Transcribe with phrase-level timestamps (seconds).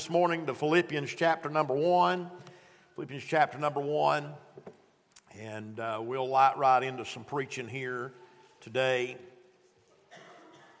[0.00, 2.30] this morning to Philippians chapter number one.
[2.94, 4.32] Philippians chapter number one.
[5.38, 8.14] And uh, we'll light right into some preaching here
[8.62, 9.18] today.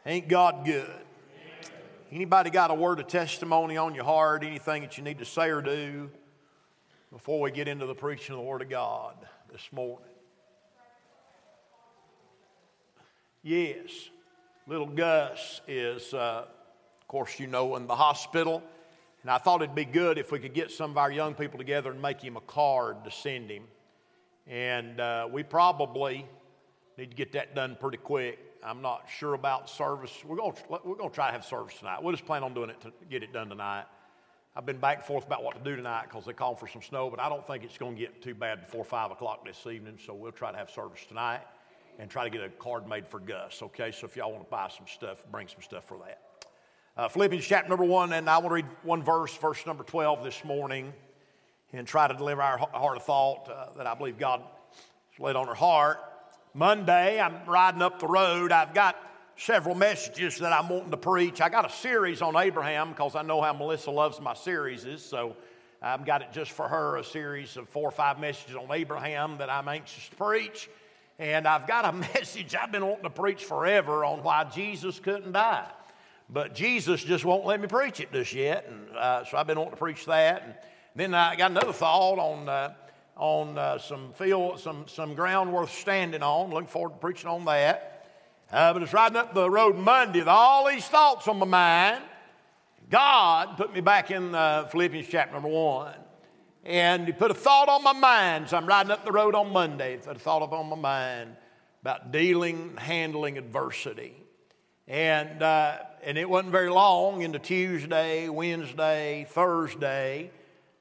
[0.06, 0.88] Ain't God good?
[2.10, 4.42] Anybody got a word of testimony on your heart?
[4.42, 6.08] Anything that you need to say or do
[7.12, 9.16] before we get into the preaching of the Word of God
[9.52, 9.98] this morning?
[13.42, 13.90] Yes,
[14.66, 16.46] little Gus is, uh,
[17.02, 18.62] of course, you know, in the hospital.
[19.22, 21.58] And I thought it'd be good if we could get some of our young people
[21.58, 23.64] together and make him a card to send him.
[24.46, 26.26] And uh, we probably
[26.96, 28.38] need to get that done pretty quick.
[28.62, 30.12] I'm not sure about service.
[30.24, 30.52] We're going
[30.84, 32.02] we're gonna try to have service tonight.
[32.02, 33.84] We'll just plan on doing it to get it done tonight.
[34.56, 36.82] I've been back and forth about what to do tonight because they called for some
[36.82, 39.64] snow, but I don't think it's going to get too bad before 5 o'clock this
[39.66, 41.42] evening, so we'll try to have service tonight
[42.00, 43.92] and try to get a card made for Gus, okay?
[43.92, 46.29] So if y'all want to buy some stuff, bring some stuff for that.
[47.00, 50.22] Uh, Philippians chapter number one, and I want to read one verse, verse number 12
[50.22, 50.92] this morning,
[51.72, 55.34] and try to deliver our heart of thought uh, that I believe God has laid
[55.34, 55.96] on our heart.
[56.52, 58.52] Monday, I'm riding up the road.
[58.52, 58.98] I've got
[59.36, 61.40] several messages that I'm wanting to preach.
[61.40, 65.34] I got a series on Abraham because I know how Melissa loves my series, so
[65.80, 69.38] I've got it just for her a series of four or five messages on Abraham
[69.38, 70.68] that I'm anxious to preach.
[71.18, 75.32] And I've got a message I've been wanting to preach forever on why Jesus couldn't
[75.32, 75.66] die.
[76.32, 78.64] But Jesus just won't let me preach it just yet.
[78.68, 80.42] And uh, so I've been wanting to preach that.
[80.44, 80.54] And
[80.94, 82.72] then I got another thought on, uh,
[83.16, 86.50] on uh, some field, some, some ground worth standing on.
[86.50, 88.06] Looking forward to preaching on that.
[88.52, 92.04] Uh, but it's riding up the road Monday with all these thoughts on my mind.
[92.88, 95.94] God put me back in uh, Philippians chapter number one.
[96.64, 98.50] And he put a thought on my mind.
[98.50, 99.96] So I'm riding up the road on Monday.
[99.96, 101.36] Put a thought up on my mind
[101.82, 104.14] about dealing, handling adversity.
[104.86, 110.30] And, uh, and it wasn't very long into Tuesday, Wednesday, Thursday,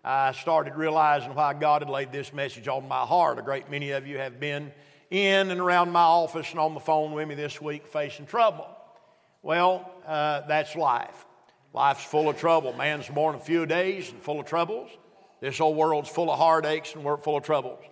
[0.03, 3.37] I started realizing why God had laid this message on my heart.
[3.37, 4.71] A great many of you have been
[5.11, 8.67] in and around my office and on the phone with me this week facing trouble.
[9.41, 11.25] Well, uh, that's life.
[11.73, 12.73] Life's full of trouble.
[12.73, 14.89] Man's born a few days and full of troubles.
[15.41, 17.83] This old world's full of heartaches and we're full of troubles.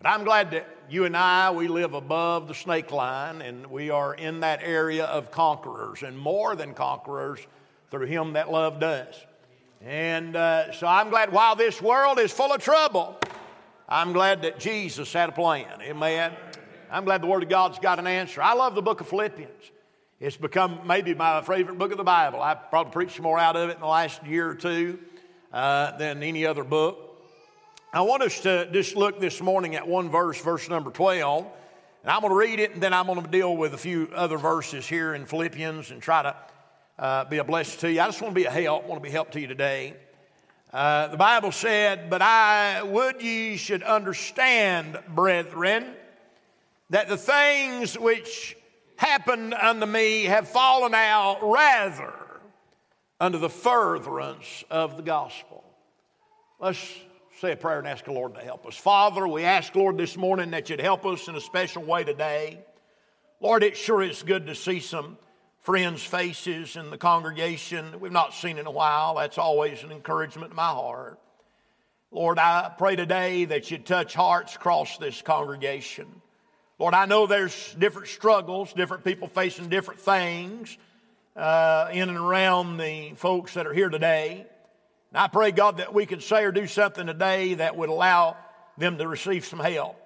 [0.00, 3.90] But I'm glad that you and I, we live above the snake line and we
[3.90, 7.40] are in that area of conquerors and more than conquerors
[7.90, 9.20] through Him that loved us.
[9.80, 13.18] And uh, so I'm glad while this world is full of trouble,
[13.88, 15.66] I'm glad that Jesus had a plan.
[15.82, 16.32] Amen.
[16.90, 18.40] I'm glad the Word of God's got an answer.
[18.40, 19.72] I love the book of Philippians.
[20.20, 22.40] It's become maybe my favorite book of the Bible.
[22.40, 25.00] I've probably preached more out of it in the last year or two
[25.52, 27.07] uh, than any other book.
[27.90, 31.46] I want us to just look this morning at one verse, verse number 12.
[32.02, 34.10] And I'm going to read it and then I'm going to deal with a few
[34.14, 36.36] other verses here in Philippians and try to
[36.98, 38.02] uh, be a blessing to you.
[38.02, 39.96] I just want to be a help, want to be help to you today.
[40.70, 45.86] Uh, the Bible said, But I would ye should understand, brethren,
[46.90, 48.54] that the things which
[48.96, 52.12] happened unto me have fallen out rather
[53.18, 55.64] unto the furtherance of the gospel.
[56.60, 56.86] Let's
[57.40, 58.76] say a prayer and ask the Lord to help us.
[58.76, 62.58] Father, we ask, Lord, this morning that you'd help us in a special way today.
[63.40, 65.16] Lord, it sure is good to see some
[65.60, 69.14] friends' faces in the congregation that we've not seen in a while.
[69.14, 71.20] That's always an encouragement to my heart.
[72.10, 76.06] Lord, I pray today that you'd touch hearts across this congregation.
[76.80, 80.76] Lord, I know there's different struggles, different people facing different things
[81.36, 84.46] uh, in and around the folks that are here today.
[85.10, 88.36] And I pray, God, that we could say or do something today that would allow
[88.76, 89.96] them to receive some help.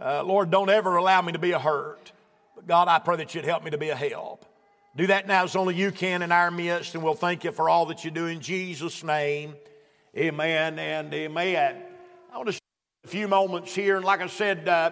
[0.00, 2.12] Uh, Lord, don't ever allow me to be a hurt.
[2.54, 4.44] But God, I pray that you'd help me to be a help.
[4.96, 7.68] Do that now as only you can in our midst, and we'll thank you for
[7.68, 9.54] all that you do in Jesus' name.
[10.16, 11.82] Amen and amen.
[12.32, 12.62] I want to spend
[13.04, 14.90] a few moments here, and like I said, uh,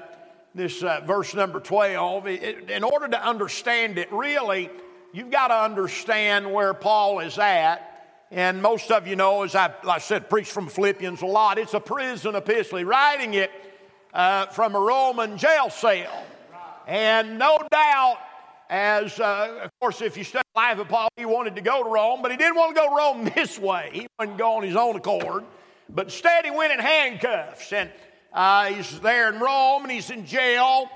[0.54, 4.70] this uh, verse number 12, it, in order to understand it, really,
[5.12, 7.97] you've got to understand where Paul is at
[8.30, 11.58] and most of you know, as I, like I said, preached from Philippians a lot,
[11.58, 12.82] it's a prison epistle.
[12.84, 13.50] Writing it
[14.12, 16.24] uh, from a Roman jail cell.
[16.86, 18.18] And no doubt,
[18.68, 21.88] as uh, of course, if you study life of Paul, he wanted to go to
[21.88, 23.90] Rome, but he didn't want to go to Rome this way.
[23.92, 25.44] He wouldn't go on his own accord.
[25.88, 27.72] But instead, he went in handcuffs.
[27.72, 27.90] And
[28.32, 30.90] uh, he's there in Rome and he's in jail.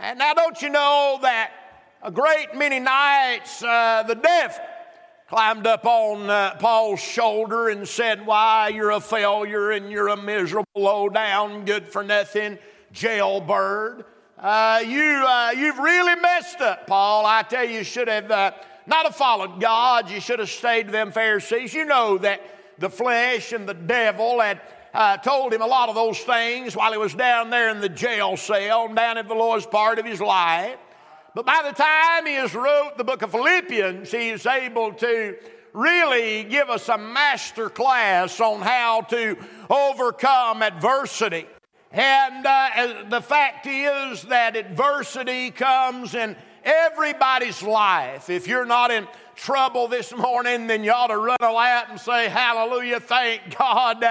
[0.00, 1.52] And now, don't you know that
[2.02, 4.56] a great many nights uh, the devil
[5.32, 10.16] climbed up on uh, Paul's shoulder and said, Why, you're a failure and you're a
[10.22, 12.58] miserable, low down, good for nothing
[12.92, 14.04] jailbird.
[14.38, 17.24] Uh, you, uh, you've really messed up, Paul.
[17.24, 18.50] I tell you, you should have uh,
[18.86, 20.10] not have followed God.
[20.10, 21.72] You should have stayed to them Pharisees.
[21.72, 22.42] You know that
[22.78, 24.60] the flesh and the devil had
[24.92, 27.88] uh, told him a lot of those things while he was down there in the
[27.88, 30.76] jail cell, down at the lowest part of his life.
[31.34, 35.36] But by the time he has wrote the book of Philippians, he is able to
[35.72, 39.38] really give us a master class on how to
[39.70, 41.46] overcome adversity.
[41.90, 48.28] And uh, the fact is that adversity comes in everybody's life.
[48.28, 52.00] If you're not in trouble this morning, then you ought to run a lap and
[52.00, 54.04] say, Hallelujah, thank God,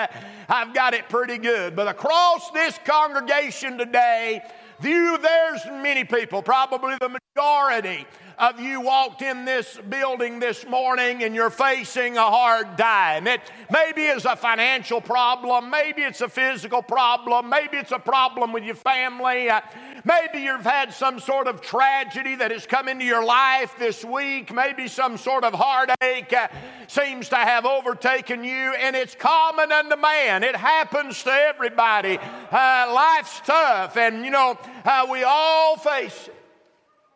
[0.50, 1.76] I've got it pretty good.
[1.76, 4.42] But across this congregation today,
[4.82, 8.06] view there's many people, probably the majority
[8.38, 13.28] of you walked in this building this morning and you're facing a hard time.
[13.28, 13.42] It
[13.72, 18.64] maybe is a financial problem, maybe it's a physical problem, maybe it's a problem with
[18.64, 19.50] your family.
[19.50, 19.62] Uh,
[20.04, 24.54] maybe you've had some sort of tragedy that has come into your life this week.
[24.54, 26.48] Maybe some sort of heartache uh,
[26.88, 30.44] seems to have overtaken you, and it's common unto man.
[30.44, 32.18] It happens to everybody.
[32.18, 36.41] Uh, life's tough, and you know, uh, we all face it.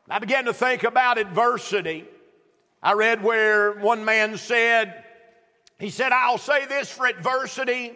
[0.09, 2.05] I began to think about adversity.
[2.81, 5.03] I read where one man said,
[5.79, 7.93] he said, I'll say this for adversity.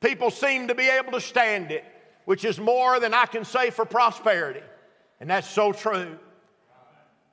[0.00, 1.84] People seem to be able to stand it,
[2.24, 4.62] which is more than I can say for prosperity.
[5.20, 6.18] And that's so true.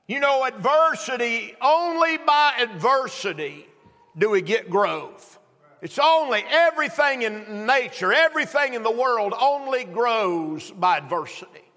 [0.08, 3.66] You know, adversity, only by adversity
[4.18, 5.40] do we get growth.
[5.82, 11.69] It's only everything in nature, everything in the world only grows by adversity.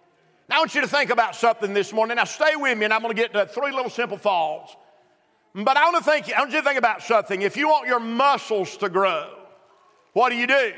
[0.49, 2.17] Now, I want you to think about something this morning.
[2.17, 4.77] Now, stay with me, and I'm going to get to three little simple thoughts.
[5.55, 7.43] But I want, to think, I want you to think about something.
[7.43, 9.31] If you want your muscles to grow,
[10.13, 10.73] what do you do?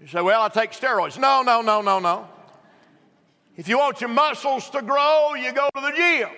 [0.00, 1.18] You say, Well, I take steroids.
[1.18, 2.28] No, no, no, no, no.
[3.56, 6.30] If you want your muscles to grow, you go to the gym.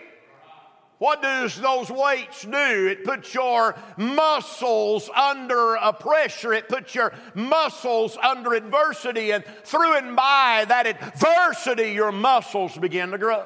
[0.99, 2.89] What does those weights do?
[2.89, 6.53] It puts your muscles under a pressure.
[6.53, 9.33] It puts your muscles under adversity.
[9.33, 13.45] And through and by that adversity, your muscles begin to grow.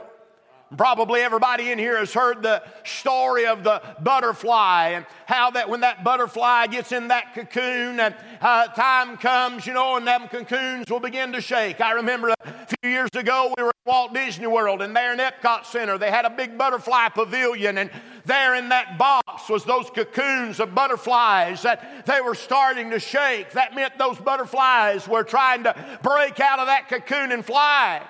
[0.77, 5.81] Probably everybody in here has heard the story of the butterfly and how that when
[5.81, 10.91] that butterfly gets in that cocoon and uh, time comes, you know, and them cocoons
[10.91, 11.81] will begin to shake.
[11.81, 15.19] I remember a few years ago we were at Walt Disney World and there in
[15.19, 17.91] Epcot Center they had a big butterfly pavilion and
[18.27, 23.53] there in that box was those cocoons of butterflies that they were starting to shake.
[23.53, 28.03] That meant those butterflies were trying to break out of that cocoon and fly.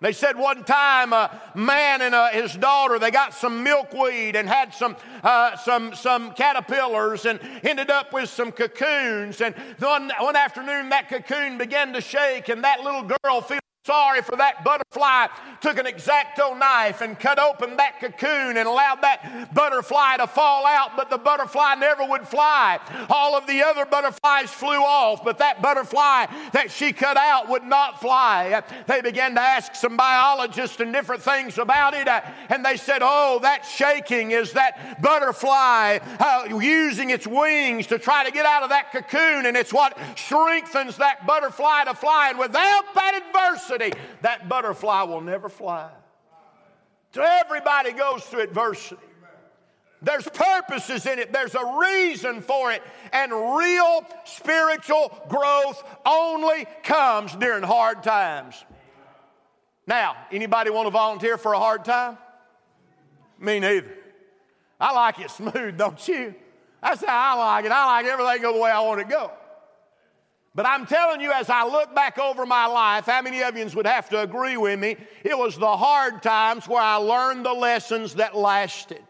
[0.00, 4.48] They said one time a man and a, his daughter they got some milkweed and
[4.48, 9.40] had some uh, some some caterpillars and ended up with some cocoons.
[9.40, 13.40] And one one afternoon that cocoon began to shake, and that little girl
[13.84, 15.26] sorry for that butterfly,
[15.60, 20.66] took an X-Acto knife and cut open that cocoon and allowed that butterfly to fall
[20.66, 22.80] out, but the butterfly never would fly.
[23.10, 27.64] All of the other butterflies flew off, but that butterfly that she cut out would
[27.64, 28.62] not fly.
[28.86, 33.00] They began to ask some biologists and different things about it, uh, and they said,
[33.02, 38.62] Oh, that shaking is that butterfly uh, using its wings to try to get out
[38.62, 42.30] of that cocoon, and it's what strengthens that butterfly to fly.
[42.30, 45.90] And without that adversity, adversity, that butterfly will never fly.
[47.14, 49.00] So everybody goes through adversity.
[50.02, 52.82] There's purposes in it, there's a reason for it,
[53.12, 58.62] and real spiritual growth only comes during hard times.
[59.86, 62.18] Now, anybody want to volunteer for a hard time?
[63.38, 63.94] Me neither.
[64.78, 66.34] I like it smooth, don't you?
[66.82, 67.72] That's how I like it.
[67.72, 69.30] I like everything go the way I want it to go.
[70.54, 73.66] But I'm telling you, as I look back over my life, how many of you
[73.74, 74.96] would have to agree with me?
[75.24, 79.02] It was the hard times where I learned the lessons that lasted.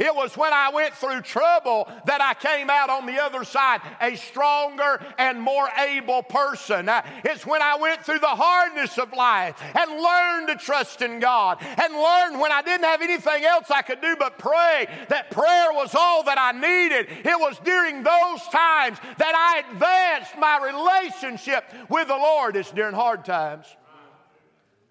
[0.00, 3.82] It was when I went through trouble that I came out on the other side
[4.00, 6.88] a stronger and more able person.
[7.22, 11.58] It's when I went through the hardness of life and learned to trust in God
[11.60, 15.72] and learned when I didn't have anything else I could do but pray that prayer
[15.74, 17.08] was all that I needed.
[17.22, 22.56] It was during those times that I advanced my relationship with the Lord.
[22.56, 23.66] It's during hard times,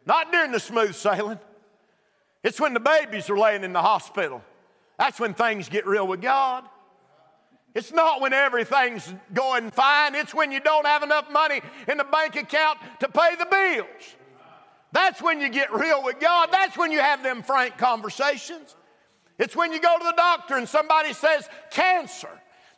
[0.06, 1.40] not during the smooth sailing.
[2.44, 4.44] It's when the babies are laying in the hospital.
[5.00, 6.66] That's when things get real with God.
[7.74, 12.04] It's not when everything's going fine, it's when you don't have enough money in the
[12.04, 14.16] bank account to pay the bills.
[14.92, 16.50] That's when you get real with God.
[16.52, 18.76] That's when you have them frank conversations.
[19.38, 22.30] It's when you go to the doctor and somebody says cancer.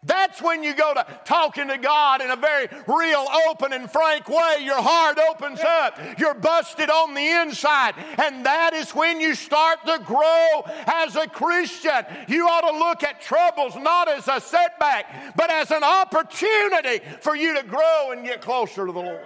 [0.03, 4.27] That's when you go to talking to God in a very real, open, and frank
[4.27, 4.57] way.
[4.61, 5.99] Your heart opens up.
[6.17, 7.93] You're busted on the inside.
[8.17, 12.03] And that is when you start to grow as a Christian.
[12.27, 17.35] You ought to look at troubles not as a setback, but as an opportunity for
[17.35, 19.21] you to grow and get closer to the Lord.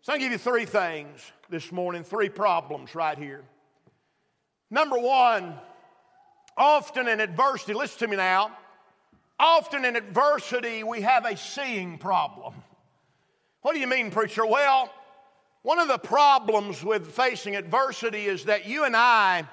[0.00, 3.44] So I'll give you three things this morning, three problems right here.
[4.70, 5.56] Number one,
[6.56, 8.56] often in adversity, listen to me now
[9.42, 12.52] Often in adversity, we have a seeing problem.
[13.62, 14.44] What do you mean, preacher?
[14.44, 14.92] Well,
[15.62, 19.48] one of the problems with facing adversity is that you and I,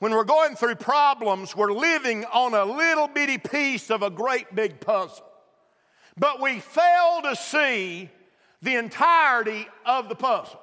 [0.00, 4.52] when we're going through problems, we're living on a little bitty piece of a great
[4.56, 5.24] big puzzle.
[6.16, 8.10] But we fail to see
[8.62, 10.60] the entirety of the puzzle.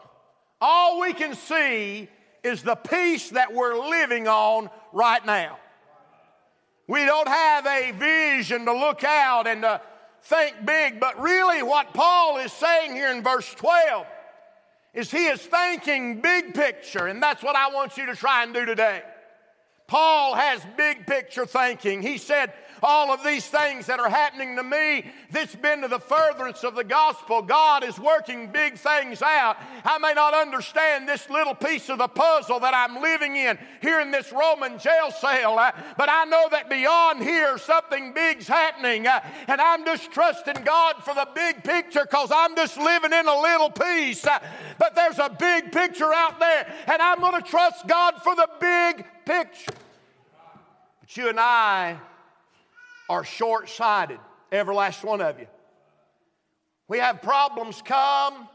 [0.59, 2.09] All we can see
[2.43, 5.57] is the piece that we're living on right now.
[6.87, 9.81] We don't have a vision to look out and to
[10.23, 14.05] think big, but really what Paul is saying here in verse 12
[14.93, 18.53] is he is thinking big picture, and that's what I want you to try and
[18.53, 19.03] do today.
[19.87, 22.01] Paul has big picture thinking.
[22.01, 22.53] He said,
[22.85, 26.75] all of these things that are happening to me, this been to the furtherance of
[26.75, 27.41] the gospel.
[27.41, 29.57] God is working big things out.
[29.83, 33.99] I may not understand this little piece of the puzzle that I'm living in here
[33.99, 39.07] in this Roman jail cell, uh, but I know that beyond here something big's happening,
[39.07, 43.27] uh, and I'm just trusting God for the big picture because I'm just living in
[43.27, 44.25] a little piece.
[44.27, 44.37] Uh,
[44.77, 48.47] but there's a big picture out there, and I'm going to trust God for the
[48.59, 49.73] big picture.
[51.01, 51.97] But you and I
[53.09, 54.19] are short sighted,
[54.51, 55.47] every last one of you.
[56.87, 58.47] We have problems come,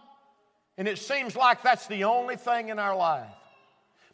[0.78, 3.26] and it seems like that's the only thing in our life.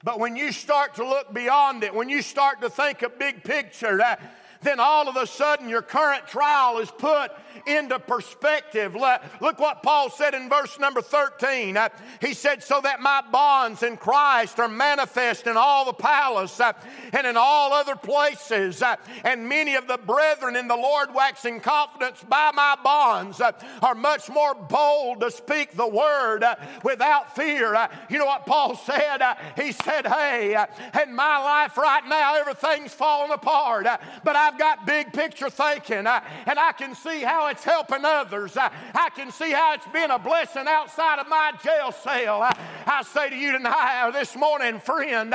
[0.03, 3.45] But when you start to look beyond it, when you start to think a big
[3.45, 4.21] picture, that,
[4.63, 7.31] then all of a sudden your current trial is put
[7.67, 8.95] into perspective.
[8.95, 11.77] Look what Paul said in verse number 13.
[11.77, 11.89] Uh,
[12.21, 16.73] he said, So that my bonds in Christ are manifest in all the palace uh,
[17.13, 21.61] and in all other places, uh, and many of the brethren in the Lord waxing
[21.61, 26.45] confidence by my bonds are much more bold to speak the word
[26.85, 27.89] without fear.
[28.09, 29.21] You know what Paul said?
[29.57, 30.57] He said, Hey,
[31.03, 33.87] in my life right now, everything's falling apart,
[34.25, 38.57] but I've got big picture thinking, and I can see how it's helping others.
[38.57, 42.43] I, I can see how it's been a blessing outside of my jail cell.
[42.43, 45.35] I, I say to you tonight, uh, this morning, friend,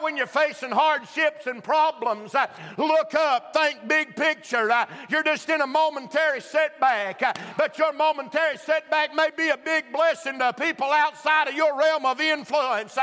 [0.00, 2.34] when you're facing hardships and problems,
[2.78, 4.72] look up, think big picture.
[5.10, 7.20] You're just in a momentary setback,
[7.58, 12.06] but your momentary setback may be a big blessing to people outside of your realm
[12.06, 12.96] of influence.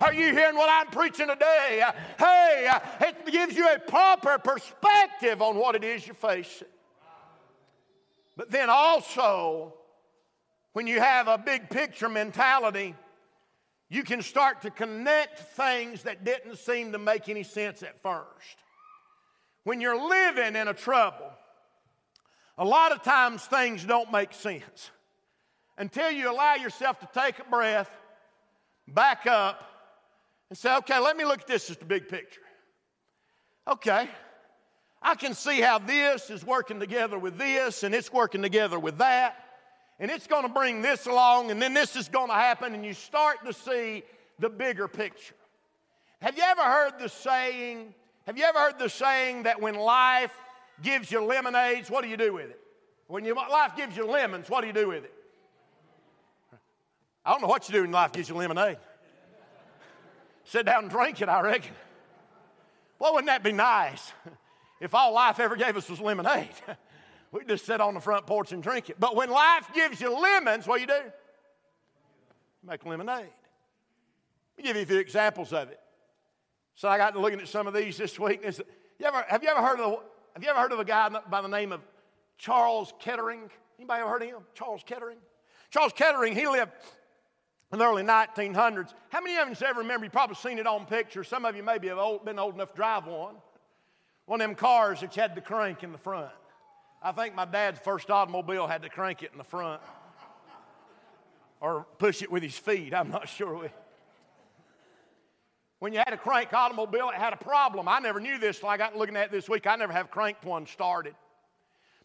[0.00, 1.82] Are you hearing what I'm preaching today?
[2.16, 4.99] Hey, it gives you a proper perspective
[5.40, 6.68] on what it is you're facing.
[8.36, 9.74] But then also,
[10.72, 12.94] when you have a big picture mentality,
[13.88, 18.56] you can start to connect things that didn't seem to make any sense at first.
[19.64, 21.30] When you're living in a trouble,
[22.56, 24.90] a lot of times things don't make sense
[25.76, 27.90] until you allow yourself to take a breath,
[28.86, 29.60] back up,
[30.48, 32.40] and say, okay, let me look at this as the big picture.
[33.68, 34.08] Okay,
[35.02, 38.98] I can see how this is working together with this, and it's working together with
[38.98, 39.36] that,
[39.98, 42.84] and it's going to bring this along, and then this is going to happen, and
[42.84, 44.02] you start to see
[44.38, 45.34] the bigger picture.
[46.20, 47.94] Have you ever heard the saying?
[48.26, 50.32] Have you ever heard the saying that when life
[50.82, 52.60] gives you lemonades, what do you do with it?
[53.06, 55.14] When your life gives you lemons, what do you do with it?
[57.24, 58.78] I don't know what you do when life gives you lemonade.
[60.44, 61.72] Sit down and drink it, I reckon.
[62.98, 64.12] Well, wouldn't that be nice?
[64.80, 66.48] If all life ever gave us was lemonade,
[67.32, 68.98] we'd just sit on the front porch and drink it.
[68.98, 71.10] But when life gives you lemons, what do you do?
[72.66, 73.28] Make lemonade.
[74.56, 75.80] Let me give you a few examples of it.
[76.74, 78.42] So I got to looking at some of these this week.
[78.42, 80.00] You ever, have you ever heard of
[80.34, 81.80] have you ever heard of a guy by the name of
[82.38, 83.50] Charles Kettering?
[83.78, 84.42] Anybody ever heard of him?
[84.54, 85.18] Charles Kettering?
[85.70, 86.70] Charles Kettering, he lived
[87.72, 88.94] in the early 1900s.
[89.10, 90.04] How many of you ever remember?
[90.06, 91.28] You've probably seen it on pictures.
[91.28, 93.36] Some of you maybe have old, been old enough to drive one.
[94.30, 96.30] One of them cars that had the crank in the front.
[97.02, 99.82] I think my dad's first automobile had to crank it in the front
[101.60, 102.94] or push it with his feet.
[102.94, 103.68] I'm not sure.
[105.80, 107.88] When you had a crank automobile, it had a problem.
[107.88, 109.66] I never knew this till I got looking at it this week.
[109.66, 111.16] I never have cranked one started.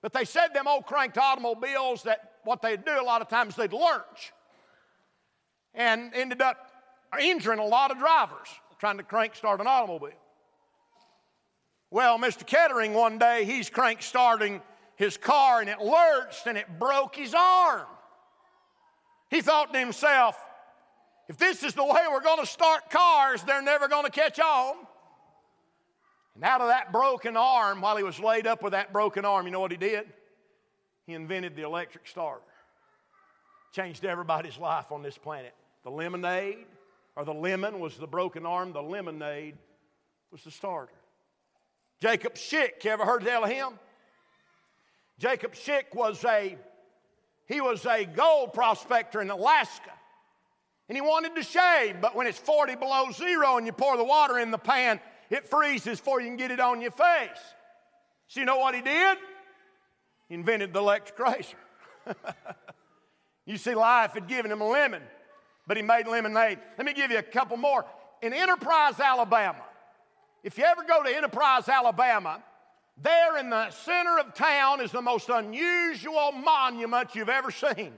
[0.02, 3.56] But they said them old cranked automobiles that what they'd do a lot of times
[3.56, 4.34] they'd lurch
[5.76, 6.72] and ended up
[7.22, 8.48] injuring a lot of drivers
[8.80, 10.10] trying to crank start an automobile.
[11.96, 12.46] Well, Mr.
[12.46, 14.62] Kettering, one day, he's crank starting
[14.98, 17.86] his car and it lurched and it broke his arm.
[19.30, 20.38] He thought to himself,
[21.30, 24.42] if this is the way we're going to start cars, they're never going to catch
[24.42, 24.76] on.
[26.36, 29.46] And out of that broken arm, while he was laid up with that broken arm,
[29.46, 30.06] you know what he did?
[31.08, 32.42] He invented the electric starter.
[33.72, 35.54] Changed everybody's life on this planet.
[35.86, 36.66] The lemonade,
[37.16, 39.56] or the lemon was the broken arm, the lemonade
[40.30, 40.92] was the starter.
[42.02, 43.80] Jacob Schick, you ever heard of him?
[45.18, 46.58] Jacob Schick was a
[47.48, 49.92] he was a gold prospector in Alaska.
[50.88, 54.04] And he wanted to shave, but when it's 40 below zero and you pour the
[54.04, 55.00] water in the pan,
[55.30, 57.40] it freezes before you can get it on your face.
[58.28, 59.18] So you know what he did?
[60.28, 61.58] He invented the electric razor.
[63.46, 65.02] you see, life had given him a lemon,
[65.68, 66.60] but he made lemonade.
[66.78, 67.86] Let me give you a couple more.
[68.22, 69.64] In Enterprise, Alabama,
[70.46, 72.42] if you ever go to Enterprise, Alabama,
[73.02, 77.92] there in the center of town is the most unusual monument you've ever seen.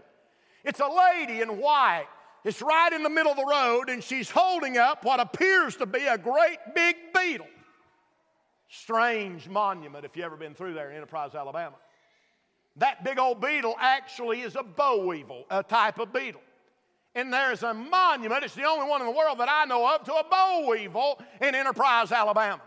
[0.64, 2.08] It's a lady in white.
[2.46, 5.86] It's right in the middle of the road, and she's holding up what appears to
[5.86, 7.48] be a great big beetle.
[8.70, 11.76] Strange monument if you've ever been through there in Enterprise, Alabama.
[12.78, 16.42] That big old beetle actually is a boll weevil, a type of beetle.
[17.18, 20.04] And there's a monument, it's the only one in the world that I know of,
[20.04, 22.62] to a boll weevil in Enterprise, Alabama.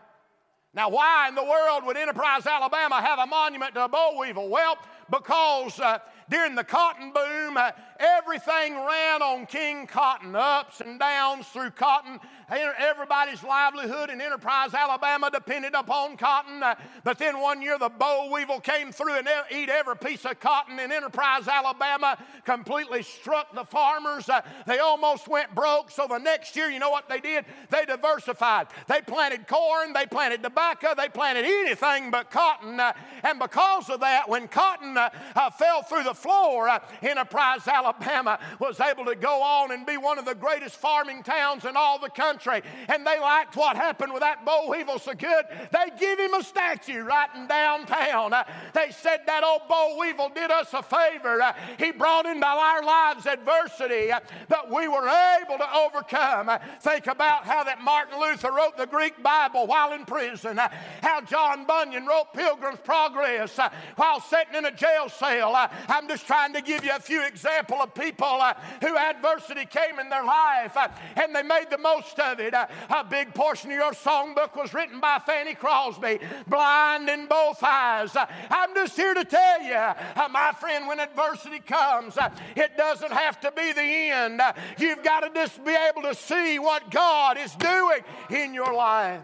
[0.75, 4.49] Now, why in the world would Enterprise, Alabama have a monument to a boll weevil?
[4.49, 4.77] Well,
[5.11, 5.99] because uh,
[6.31, 12.21] during the cotton boom, uh, everything ran on King Cotton, ups and downs through cotton.
[12.49, 16.63] Everybody's livelihood in Enterprise, Alabama depended upon cotton.
[16.63, 16.75] Uh,
[17.05, 20.79] but then one year the boll weevil came through and ate every piece of cotton
[20.79, 24.29] in Enterprise, Alabama, completely struck the farmers.
[24.29, 25.91] Uh, they almost went broke.
[25.91, 27.45] So the next year, you know what they did?
[27.71, 28.69] They diversified.
[28.89, 32.79] They planted corn, they planted tobacco, they planted anything but cotton.
[32.79, 37.67] Uh, and because of that, when cotton uh, uh, fell through the floor, uh, Enterprise,
[37.67, 41.77] Alabama was able to go on and be one of the greatest farming towns in
[41.77, 42.63] all the country.
[42.89, 46.43] And they liked what happened with that boll weevil so good, they give him a
[46.43, 48.33] statue right in downtown.
[48.33, 51.41] Uh, they said that old boll weevil did us a favor.
[51.41, 55.09] Uh, he brought into our lives adversity uh, that we were
[55.41, 56.49] able to overcome.
[56.49, 60.69] Uh, think about how that Martin Luther wrote the Greek Bible while in prison, uh,
[61.03, 63.59] how John Bunyan wrote Pilgrim's Progress
[63.97, 65.55] while sitting in a jail cell.
[65.89, 69.99] I'm just trying to give you a few examples of people uh, who adversity came
[69.99, 72.55] in their life uh, and they made the most of it.
[72.55, 77.63] Uh, a big portion of your songbook was written by Fanny Crosby, blind in both
[77.63, 78.17] eyes.
[78.51, 79.95] I'm just here to tell you,
[80.31, 82.19] my friend, when adversity comes,
[82.57, 84.41] it doesn't have to be the end.
[84.79, 88.01] You've got to just be able to see what God is doing
[88.31, 89.21] in your life.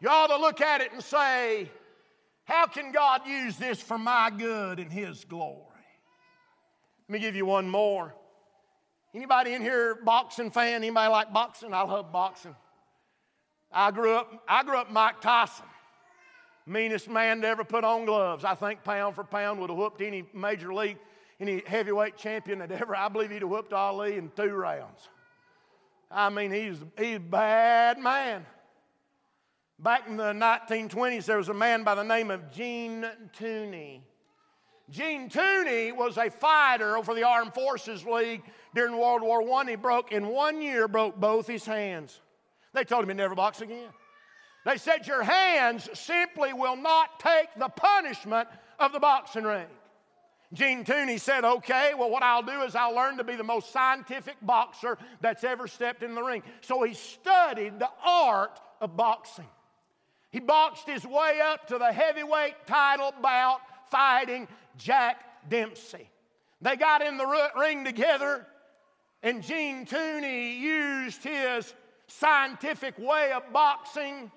[0.00, 1.70] You ought to look at it and say,
[2.44, 5.70] how can God use this for my good and His glory?
[7.08, 8.14] Let me give you one more.
[9.14, 10.76] Anybody in here boxing fan?
[10.76, 11.72] Anybody like boxing?
[11.72, 12.56] I love boxing.
[13.70, 15.66] I grew up, I grew up Mike Tyson.
[16.66, 18.44] Meanest man to ever put on gloves.
[18.44, 20.96] I think pound for pound would have whooped any major league,
[21.38, 25.08] any heavyweight champion that ever, I believe he'd have whooped Ali in two rounds.
[26.10, 28.46] I mean, he's, he's a bad man.
[29.80, 33.04] Back in the 1920s, there was a man by the name of Gene
[33.38, 34.00] Tunney.
[34.88, 38.42] Gene Tunney was a fighter for the Armed Forces League
[38.74, 39.70] during World War I.
[39.70, 42.20] He broke, in one year, broke both his hands.
[42.72, 43.88] They told him he'd never box again.
[44.64, 49.66] They said, Your hands simply will not take the punishment of the boxing ring.
[50.52, 53.72] Gene Tunney said, Okay, well, what I'll do is I'll learn to be the most
[53.72, 56.42] scientific boxer that's ever stepped in the ring.
[56.60, 59.48] So he studied the art of boxing.
[60.34, 66.10] He boxed his way up to the heavyweight title bout fighting Jack Dempsey.
[66.60, 68.44] They got in the ring together,
[69.22, 71.72] and Gene Tunney used his
[72.08, 74.28] scientific way of boxing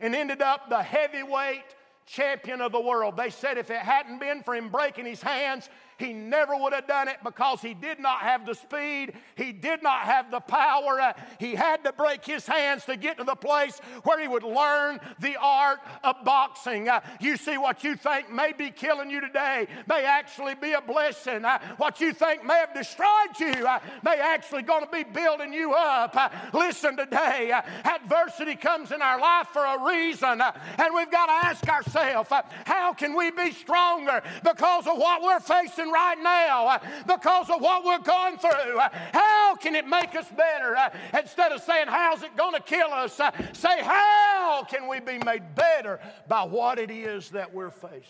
[0.00, 3.16] and ended up the heavyweight champion of the world.
[3.16, 6.86] They said if it hadn't been for him breaking his hands, he never would have
[6.86, 11.00] done it because he did not have the speed, he did not have the power.
[11.00, 14.42] Uh, he had to break his hands to get to the place where he would
[14.42, 16.88] learn the art of boxing.
[16.88, 20.80] Uh, you see, what you think may be killing you today may actually be a
[20.80, 21.44] blessing.
[21.44, 23.66] Uh, what you think may have destroyed you
[24.02, 26.16] may actually going to be building you up.
[26.52, 27.52] Listen today,
[27.84, 32.30] adversity comes in our life for a reason, and we've got to ask ourselves,
[32.64, 35.83] how can we be stronger because of what we're facing?
[35.90, 38.78] Right now uh, because of what we're going through.
[38.78, 40.76] Uh, how can it make us better?
[40.76, 43.20] Uh, instead of saying, How's it going to kill us?
[43.52, 48.02] Say, How how can we be made better by what it is that we're facing?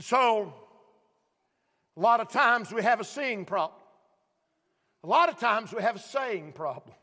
[0.00, 0.52] So,
[1.96, 3.80] a lot of times we have a seeing problem.
[5.04, 6.94] A lot of times we have a saying problem.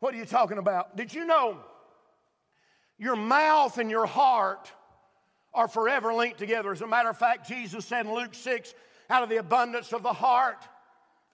[0.00, 0.96] What are you talking about?
[0.96, 1.58] Did you know
[2.98, 4.70] your mouth and your heart
[5.54, 6.72] are forever linked together?
[6.72, 8.74] As a matter of fact, Jesus said in Luke 6,
[9.10, 10.62] out of the abundance of the heart,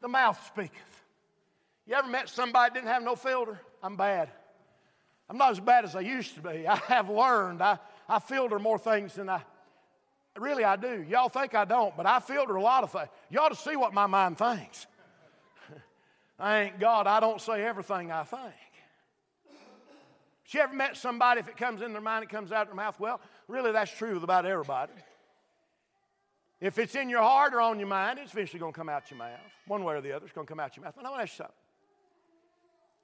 [0.00, 1.03] the mouth speaketh.
[1.87, 3.61] You ever met somebody didn't have no filter?
[3.83, 4.31] I'm bad.
[5.29, 6.66] I'm not as bad as I used to be.
[6.68, 7.62] I have learned.
[7.62, 9.42] I, I filter more things than I
[10.38, 11.05] really I do.
[11.09, 13.09] Y'all think I don't, but I filter a lot of things.
[13.38, 14.87] Ought to see what my mind thinks.
[16.38, 18.55] I God, I don't say everything I think.
[20.44, 22.76] She ever met somebody, if it comes in their mind, it comes out of their
[22.76, 23.00] mouth?
[23.00, 24.92] Well, really, that's true with about everybody.
[26.61, 29.11] If it's in your heart or on your mind, it's eventually going to come out
[29.11, 29.40] your mouth.
[29.66, 30.94] One way or the other, it's going to come out your mouth.
[30.96, 31.57] But I want to ask you something.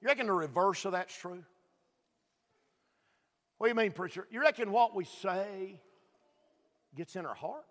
[0.01, 1.43] You reckon the reverse of that's true?
[3.57, 4.27] What do you mean, preacher?
[4.31, 5.79] You reckon what we say
[6.95, 7.65] gets in our heart?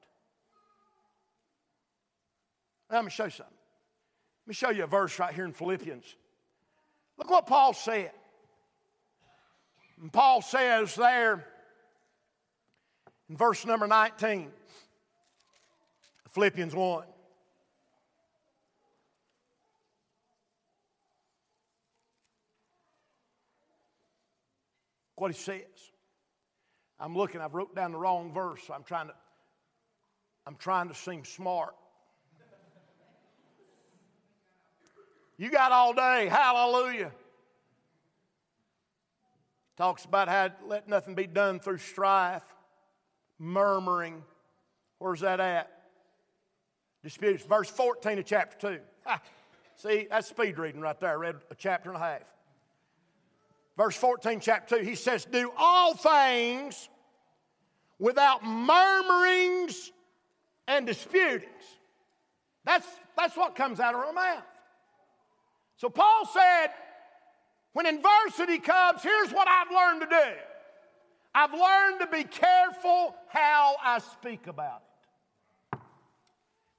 [2.90, 3.56] Let me show you something.
[4.46, 6.04] Let me show you a verse right here in Philippians.
[7.18, 8.12] Look what Paul said.
[10.00, 11.46] And Paul says there
[13.28, 14.50] in verse number 19,
[16.30, 17.04] Philippians 1.
[25.16, 25.64] What he says.
[26.98, 29.14] I'm looking, I've wrote down the wrong verse, so I'm trying to
[30.46, 31.74] I'm trying to seem smart.
[35.36, 36.28] You got all day.
[36.30, 37.12] Hallelujah.
[39.80, 42.44] Talks about how let nothing be done through strife,
[43.38, 44.22] murmuring.
[44.98, 45.70] Where's that at?
[47.02, 47.46] Disputes.
[47.46, 48.80] Verse 14 of chapter 2.
[49.06, 49.22] Ha.
[49.76, 51.08] See, that's speed reading right there.
[51.08, 52.30] I read a chapter and a half.
[53.78, 56.90] Verse 14, chapter 2, he says, Do all things
[57.98, 59.92] without murmurings
[60.68, 61.64] and disputings.
[62.66, 64.44] That's, that's what comes out of our mouth.
[65.76, 66.68] So Paul said,
[67.72, 70.36] when adversity comes, here's what I've learned to do.
[71.34, 74.82] I've learned to be careful how I speak about
[75.72, 75.78] it.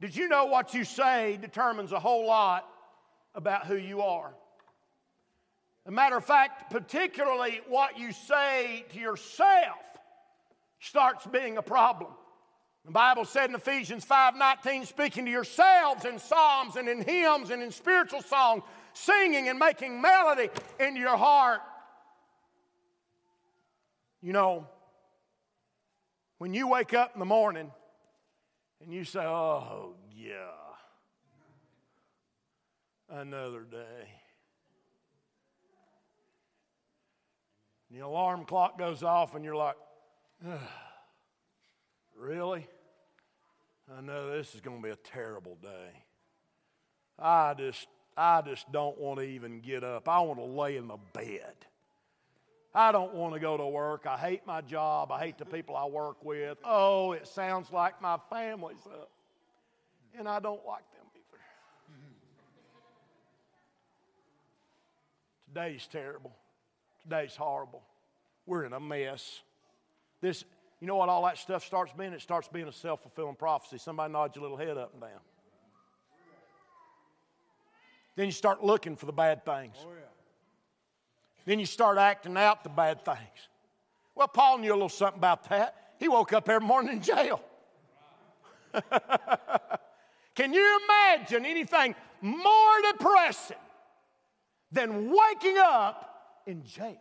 [0.02, 2.68] Did you know what you say determines a whole lot
[3.36, 4.34] about who you are?
[5.86, 9.78] As a matter of fact, particularly what you say to yourself
[10.80, 12.12] starts being a problem.
[12.86, 17.62] The Bible said in Ephesians 5:19, speaking to yourselves in psalms and in hymns and
[17.62, 20.50] in spiritual songs, singing and making melody
[20.80, 21.62] in your heart.
[24.22, 24.68] You know,
[26.38, 27.72] when you wake up in the morning
[28.82, 30.52] and you say, Oh, yeah,
[33.10, 34.10] another day.
[37.92, 39.76] The alarm clock goes off, and you're like,
[42.16, 42.68] Really?
[43.98, 46.04] I know this is going to be a terrible day.
[47.20, 50.08] I just I just don't want to even get up.
[50.08, 51.54] I want to lay in the bed.
[52.74, 54.06] I don't want to go to work.
[54.08, 55.12] I hate my job.
[55.12, 56.58] I hate the people I work with.
[56.64, 59.10] Oh, it sounds like my family's up.
[60.18, 61.44] And I don't like them either.
[65.54, 66.32] Today's terrible.
[67.04, 67.82] Today's horrible.
[68.46, 69.42] We're in a mess.
[70.22, 70.44] This,
[70.80, 72.14] you know what all that stuff starts being?
[72.14, 73.78] It starts being a self fulfilling prophecy.
[73.80, 75.20] Somebody nods your little head up and down.
[78.16, 79.76] Then you start looking for the bad things.
[79.82, 80.06] Oh, yeah.
[81.46, 83.18] Then you start acting out the bad things.
[84.16, 85.76] Well, Paul knew a little something about that.
[86.00, 87.42] He woke up every morning in jail.
[90.36, 93.58] Can you imagine anything more depressing
[94.72, 96.98] than waking up in jail?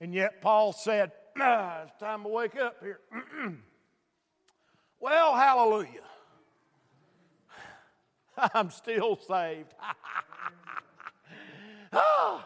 [0.00, 3.00] And yet, Paul said, ah, It's time to wake up here.
[5.00, 6.03] well, hallelujah.
[8.54, 9.72] I'm still saved.
[11.96, 12.44] Ah.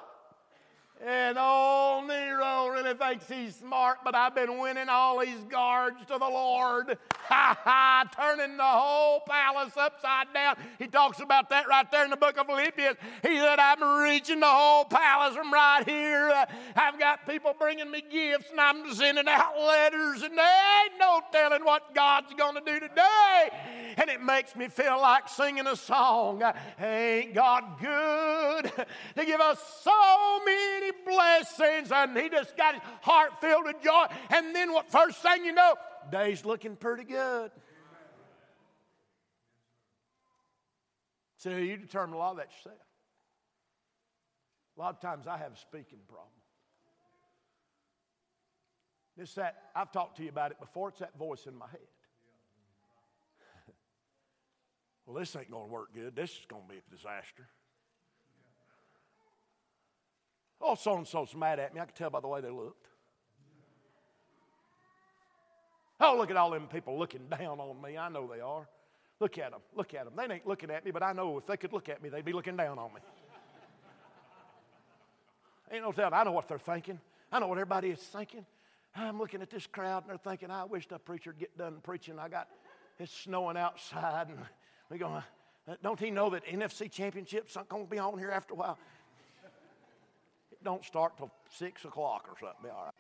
[1.05, 6.19] And old Nero really thinks he's smart, but I've been winning all these guards to
[6.19, 6.99] the Lord.
[7.13, 10.57] Ha ha, turning the whole palace upside down.
[10.79, 12.97] He talks about that right there in the book of Philippians.
[13.23, 16.33] He said, I'm reaching the whole palace from right here.
[16.75, 21.21] I've got people bringing me gifts, and I'm sending out letters, and there ain't no
[21.31, 23.88] telling what God's going to do today.
[24.01, 26.43] And it makes me feel like singing a song.
[26.81, 28.73] Ain't God good
[29.17, 34.07] to give us so many blessings, and he just got his heart filled with joy.
[34.31, 35.75] And then what first thing you know,
[36.13, 37.51] day's looking pretty good.
[41.39, 42.79] So you determine a lot of that yourself.
[44.77, 46.31] A lot of times I have a speaking problem.
[49.17, 51.81] It's that, I've talked to you about it before, it's that voice in my head.
[55.09, 56.15] Well, this ain't going to work good.
[56.15, 57.49] This is going to be a disaster.
[60.61, 61.81] Oh, so and so's mad at me.
[61.81, 62.89] I can tell by the way they looked.
[65.99, 67.97] Oh, look at all them people looking down on me.
[67.97, 68.69] I know they are.
[69.19, 69.61] Look at them.
[69.75, 70.13] Look at them.
[70.15, 72.25] They ain't looking at me, but I know if they could look at me, they'd
[72.25, 73.01] be looking down on me.
[75.73, 76.13] ain't no doubt.
[76.13, 77.01] I know what they're thinking.
[77.33, 78.45] I know what everybody is thinking.
[78.95, 81.79] I'm looking at this crowd and they're thinking, I wish the preacher would get done
[81.83, 82.19] preaching.
[82.19, 82.49] I got
[82.99, 84.39] it's snowing outside and
[84.91, 85.23] we going.
[85.69, 88.57] Uh, don't he know that NFC championships not going to be on here after a
[88.57, 88.79] while?
[90.51, 92.71] It don't start till six o'clock or something.
[92.71, 92.95] All right.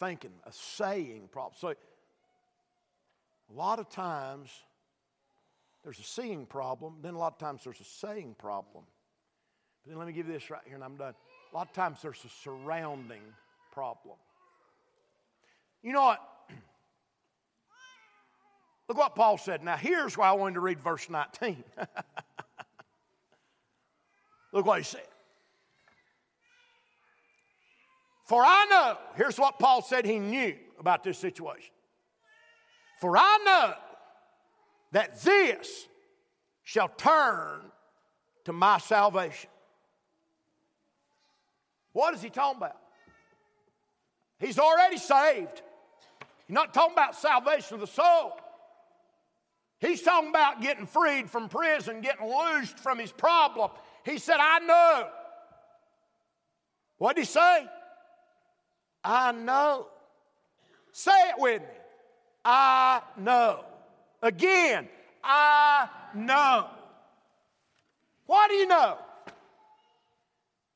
[0.00, 1.54] Thinking, a saying problem.
[1.58, 1.74] So a
[3.52, 4.48] lot of times
[5.82, 8.84] there's a seeing problem, then a lot of times there's a saying problem.
[9.82, 11.14] But then let me give you this right here and I'm done.
[11.52, 13.22] A lot of times there's a surrounding
[13.72, 14.16] problem.
[15.82, 16.20] You know what?
[18.88, 19.62] Look what Paul said.
[19.62, 21.62] Now, here's why I wanted to read verse 19.
[24.52, 25.02] Look what he said.
[28.26, 31.70] For I know, here's what Paul said he knew about this situation.
[33.00, 33.74] For I know
[34.92, 35.86] that this
[36.64, 37.60] shall turn
[38.44, 39.50] to my salvation.
[41.92, 42.76] What is he talking about?
[44.38, 45.62] He's already saved.
[46.46, 48.38] He's not talking about salvation of the soul.
[49.80, 53.70] He's talking about getting freed from prison, getting loosed from his problem.
[54.04, 55.08] He said, I know.
[56.98, 57.66] What did he say?
[59.04, 59.86] I know.
[60.92, 61.68] Say it with me.
[62.44, 63.64] I know.
[64.20, 64.88] Again,
[65.22, 66.66] I know.
[68.26, 68.98] What do you know?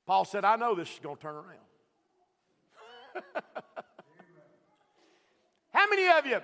[0.07, 1.59] Paul said, I know this is going to turn around.
[5.73, 6.41] How many of you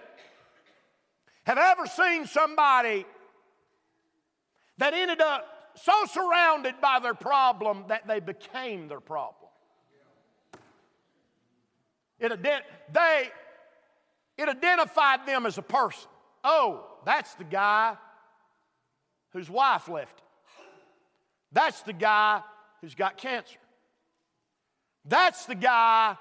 [1.48, 3.06] have ever seen somebody
[4.76, 5.46] that ended up
[5.82, 9.50] so surrounded by their problem that they became their problem?
[12.20, 13.30] It, they,
[14.36, 16.10] it identified them as a person.
[16.44, 17.96] Oh, that's the guy
[19.32, 20.20] whose wife left.
[21.50, 22.42] That's the guy
[22.82, 23.58] who's got cancer.
[25.06, 26.14] That's the guy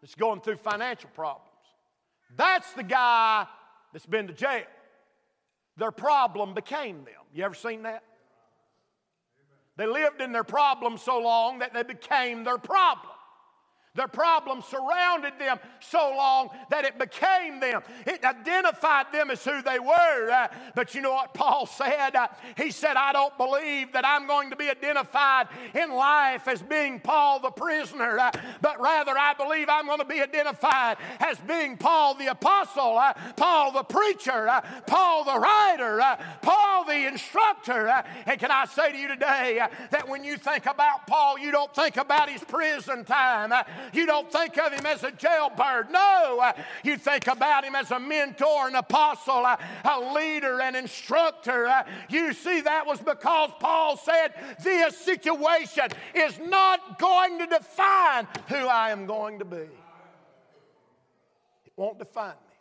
[0.00, 1.48] that's going through financial problems.
[2.36, 3.48] That's the guy
[3.92, 4.64] that's been to jail.
[5.76, 7.14] Their problem became them.
[7.34, 8.02] You ever seen that?
[9.76, 13.11] They lived in their problem so long that they became their problem.
[13.94, 17.82] Their problem surrounded them so long that it became them.
[18.06, 20.30] It identified them as who they were.
[20.30, 22.16] Uh, but you know what Paul said?
[22.16, 26.62] Uh, he said, I don't believe that I'm going to be identified in life as
[26.62, 28.30] being Paul the prisoner, uh,
[28.62, 33.12] but rather I believe I'm going to be identified as being Paul the apostle, uh,
[33.36, 37.88] Paul the preacher, uh, Paul the writer, uh, Paul the instructor.
[38.24, 41.74] and can I say to you today that when you think about Paul, you don't
[41.74, 43.52] think about his prison time.
[43.92, 45.90] You don't think of him as a jailbird.
[45.90, 46.52] No, uh,
[46.84, 51.66] you think about him as a mentor, an apostle, a leader, an instructor.
[51.66, 58.26] Uh, you see, that was because Paul said, This situation is not going to define
[58.48, 59.56] who I am going to be.
[59.56, 59.70] It
[61.76, 62.56] won't define me.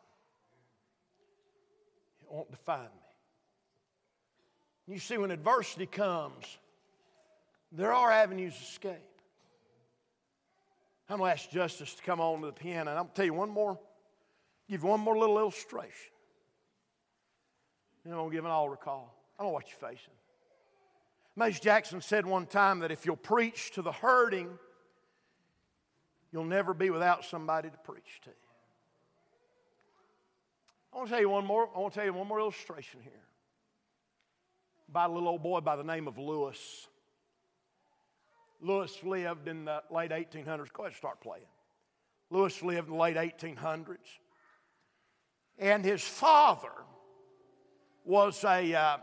[2.21, 4.93] It won't define me.
[4.93, 6.57] You see, when adversity comes,
[7.71, 9.10] there are avenues of escape.
[11.11, 13.15] I'm going to ask Justice to come on to the piano, and I'm going to
[13.15, 13.77] tell you one more,
[14.69, 16.13] give you one more little illustration.
[18.05, 19.13] You know, I'm give an altar call.
[19.37, 20.13] I don't know what you're facing.
[21.35, 24.57] Mace Jackson said one time that if you'll preach to the hurting,
[26.31, 28.29] you'll never be without somebody to preach to.
[30.93, 31.69] I want to tell you one more.
[31.75, 33.11] I want to tell you one more illustration here.
[34.87, 36.87] By a little old boy by the name of Louis.
[38.61, 40.71] Louis lived in the late 1800s.
[40.71, 41.45] Go ahead start playing.
[42.29, 43.97] Louis lived in the late 1800s.
[45.57, 46.71] And his father
[48.05, 48.97] was a, uh,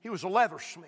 [0.00, 0.86] he was a leathersmith.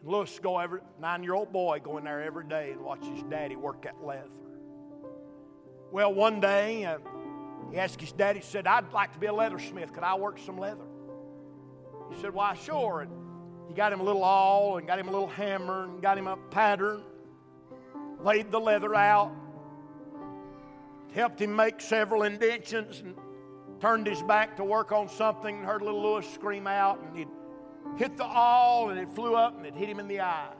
[0.00, 3.56] And Louis go every, nine-year-old boy go in there every day and watch his daddy
[3.56, 4.28] work that leather.
[5.92, 6.98] Well, one day, uh,
[7.70, 9.92] he asked his daddy, he said, I'd like to be a leathersmith.
[9.92, 10.84] Could I work some leather?
[12.12, 13.02] He said, Why, sure.
[13.02, 13.12] And
[13.70, 16.26] he got him a little awl and got him a little hammer and got him
[16.26, 17.04] a pattern,
[18.18, 19.30] laid the leather out,
[21.14, 23.14] helped him make several indentions and
[23.80, 27.28] turned his back to work on something and heard little Louis scream out and he'd
[27.96, 30.52] hit the awl and it flew up and it hit him in the eye.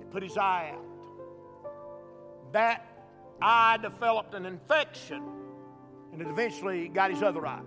[0.00, 0.84] It put his eye out.
[2.52, 2.84] That
[3.40, 5.22] eye developed an infection
[6.12, 7.62] and it eventually got his other eye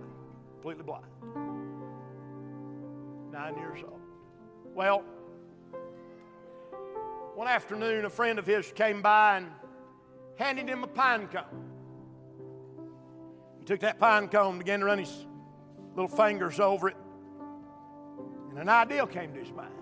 [0.52, 1.06] completely blind.
[3.32, 3.99] Nine years old.
[4.80, 5.04] Well,
[7.34, 9.48] one afternoon, a friend of his came by and
[10.36, 11.68] handed him a pine cone.
[13.58, 15.26] He took that pine cone, began to run his
[15.94, 16.96] little fingers over it,
[18.48, 19.74] and an idea came to his mind.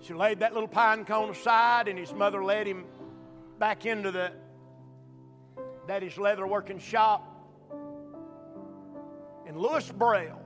[0.00, 2.84] She laid that little pine cone aside, and his mother led him
[3.58, 4.30] back into the
[5.88, 7.26] daddy's leather working shop.
[9.46, 10.43] And Louis Braille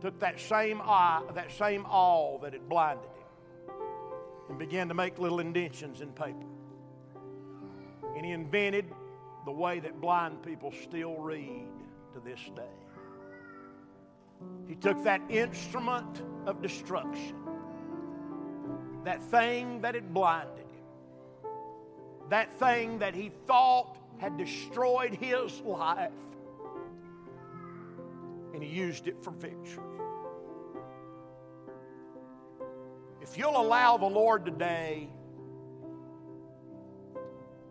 [0.00, 3.74] took that same eye, that same awl that had blinded him,
[4.48, 6.46] and began to make little indentions in paper.
[8.16, 8.86] And he invented
[9.44, 11.68] the way that blind people still read
[12.14, 12.62] to this day.
[14.66, 17.36] He took that instrument of destruction,
[19.04, 21.50] that thing that had blinded him,
[22.30, 26.12] that thing that he thought had destroyed his life,
[28.54, 29.84] and he used it for victory.
[33.20, 35.08] If you'll allow the Lord today,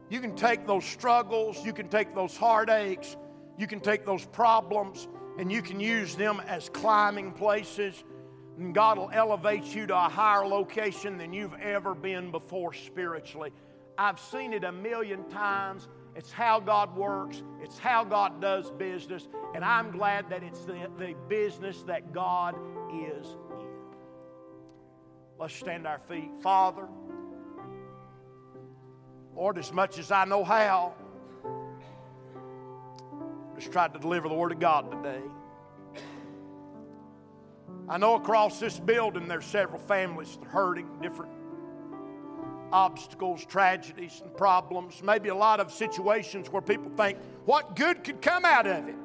[0.09, 3.17] you can take those struggles, you can take those heartaches,
[3.57, 8.03] you can take those problems, and you can use them as climbing places.
[8.57, 13.51] And God will elevate you to a higher location than you've ever been before spiritually.
[13.97, 15.87] I've seen it a million times.
[16.19, 20.89] It's how God works, it's how God does business, and I'm glad that it's the,
[20.97, 22.55] the business that God
[22.91, 23.67] is in.
[25.39, 26.29] Let's stand our feet.
[26.43, 26.89] Father,
[29.33, 30.93] Lord, as much as I know how,
[33.57, 35.21] just tried to deliver the Word of God today.
[37.87, 41.31] I know across this building there's several families hurting, different
[42.71, 45.01] obstacles, tragedies, and problems.
[45.03, 48.95] Maybe a lot of situations where people think, what good could come out of it?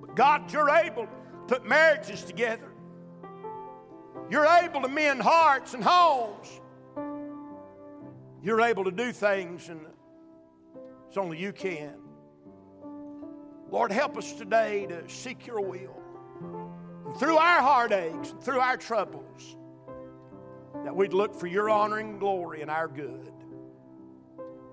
[0.00, 1.12] But God, you're able to
[1.46, 2.70] put marriages together.
[4.30, 6.60] You're able to mend hearts and homes.
[8.42, 9.80] You're able to do things, and
[11.08, 11.94] it's only you can.
[13.70, 16.00] Lord, help us today to seek your will.
[17.06, 19.56] And through our heartaches, through our troubles,
[20.84, 23.32] that we'd look for your honor and glory and our good.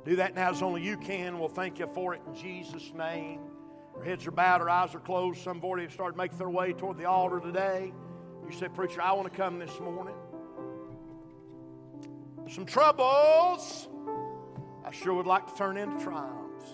[0.06, 1.40] Do that now as only you can.
[1.40, 3.42] We'll thank you for it in Jesus' name.
[3.96, 5.42] Our heads are bowed, our eyes are closed.
[5.42, 7.94] Some have already started making their way toward the altar today.
[8.46, 10.16] You say, Preacher, I want to come this morning
[12.52, 13.88] some troubles,
[14.84, 16.70] I sure would like to turn into triumphs.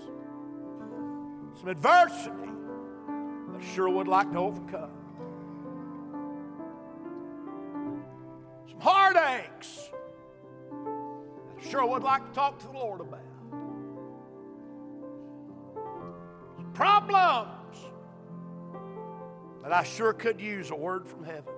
[1.60, 2.50] Some adversity,
[3.10, 4.97] I sure would like to overcome.
[8.80, 9.90] Heartaches,
[11.70, 13.20] sure would like to talk to the Lord about.
[16.74, 17.78] Problems
[19.63, 21.57] that I sure could use a word from heaven.